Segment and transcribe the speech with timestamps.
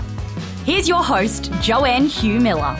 [0.66, 2.77] Here's your host, Jo-Anne Hui-Miller.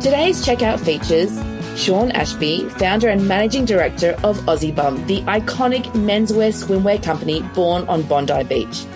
[0.00, 1.38] Today's checkout features
[1.76, 8.02] Sean Ashby, founder and managing director of aussieBum, the iconic menswear swimwear company born on
[8.02, 8.86] Bondi Beach.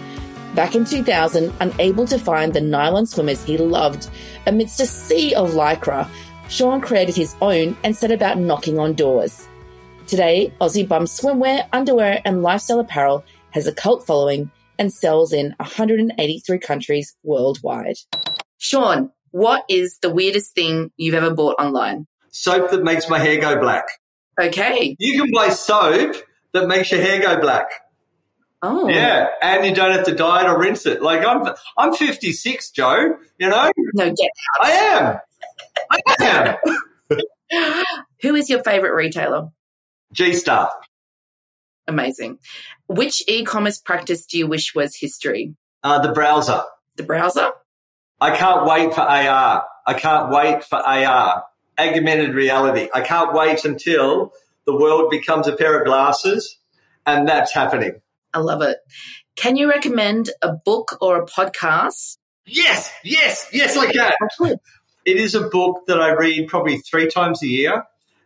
[0.54, 4.08] Back in 2000, unable to find the nylon swimmers he loved
[4.46, 6.08] amidst a sea of lycra,
[6.48, 9.46] Sean created his own and set about knocking on doors.
[10.06, 16.58] Today, aussieBum swimwear, underwear, and lifestyle apparel has a cult following and sells in 183
[16.58, 17.96] countries worldwide.
[18.56, 22.06] Sean, what is the weirdest thing you've ever bought online?
[22.30, 23.84] Soap that makes my hair go black.
[24.40, 24.96] Okay.
[24.98, 26.16] You can buy soap
[26.52, 27.66] that makes your hair go black.
[28.62, 28.88] Oh.
[28.88, 31.00] Yeah, and you don't have to dye it or rinse it.
[31.02, 33.16] Like I'm, I'm 56, Jo.
[33.38, 35.18] You know, No, get I am.
[35.90, 36.56] I
[37.50, 37.84] am.
[38.22, 39.48] Who is your favorite retailer?
[40.12, 40.70] G Star.
[41.88, 42.38] Amazing.
[42.86, 45.54] Which e-commerce practice do you wish was history?
[45.82, 46.62] Uh, the browser.
[46.96, 47.50] The browser?
[48.20, 49.64] I can't wait for AR.
[49.86, 51.44] I can't wait for AR.
[51.88, 52.88] Augmented reality.
[52.92, 54.32] I can't wait until
[54.66, 56.58] the world becomes a pair of glasses,
[57.06, 58.00] and that's happening.
[58.34, 58.78] I love it.
[59.36, 62.18] Can you recommend a book or a podcast?
[62.46, 64.56] Yes, yes, yes, I can.
[65.06, 67.84] It is a book that I read probably three times a year.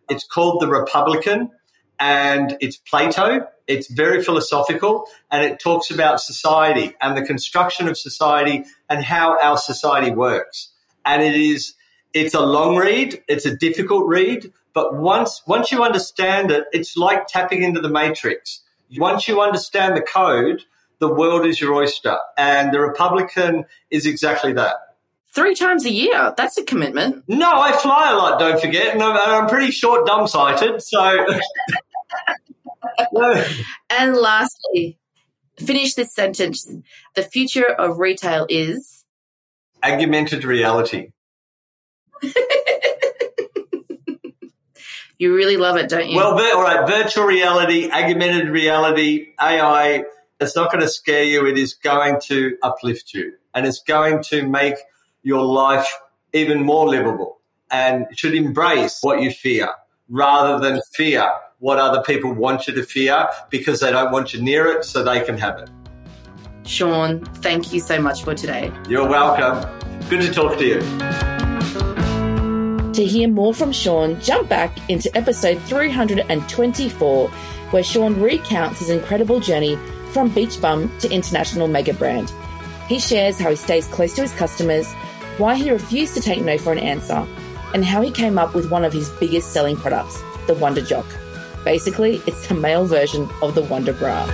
[0.08, 1.50] It's called The Republican
[2.00, 3.46] and it's Plato.
[3.66, 9.38] It's very philosophical and it talks about society and the construction of society and how
[9.40, 10.72] our society works.
[11.04, 11.74] And it is,
[12.14, 13.22] it's a long read.
[13.28, 17.88] It's a difficult read, but once, once you understand it, it's like tapping into the
[17.88, 18.62] matrix.
[18.96, 20.62] Once you understand the code,
[21.00, 22.16] the world is your oyster.
[22.38, 24.76] And The Republican is exactly that.
[25.34, 26.32] Three times a year.
[26.36, 27.24] That's a commitment.
[27.26, 30.80] No, I fly a lot, don't forget, and I'm, and I'm pretty short dumb sighted,
[30.82, 31.26] so.
[33.90, 34.98] And lastly,
[35.58, 36.70] finish this sentence.
[37.14, 39.04] The future of retail is.
[39.82, 41.08] Augmented reality.
[45.18, 46.16] You really love it, don't you?
[46.16, 50.04] Well, all right, virtual reality, augmented reality, AI,
[50.40, 51.46] it's not going to scare you.
[51.46, 54.74] It is going to uplift you and it's going to make
[55.22, 55.88] your life
[56.32, 57.38] even more livable
[57.70, 59.68] and should embrace what you fear
[60.08, 61.30] rather than fear
[61.60, 65.02] what other people want you to fear because they don't want you near it so
[65.02, 65.70] they can have it.
[66.66, 68.72] Sean, thank you so much for today.
[68.88, 69.66] You're welcome.
[70.08, 71.33] Good to talk to you.
[72.94, 79.40] To hear more from Sean, jump back into episode 324, where Sean recounts his incredible
[79.40, 79.74] journey
[80.12, 82.32] from Beach Bum to international mega brand.
[82.86, 84.86] He shares how he stays close to his customers,
[85.38, 87.26] why he refused to take no for an answer,
[87.74, 91.06] and how he came up with one of his biggest selling products, the Wonder Jock.
[91.64, 94.24] Basically, it's the male version of the Wonder Bra.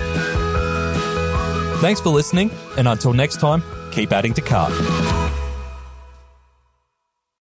[1.79, 4.71] Thanks for listening, and until next time, keep adding to cart.